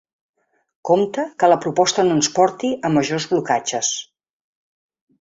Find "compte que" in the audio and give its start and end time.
0.89-1.51